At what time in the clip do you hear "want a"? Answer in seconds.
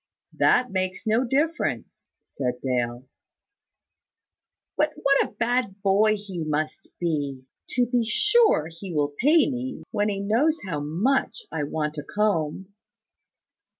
11.65-12.03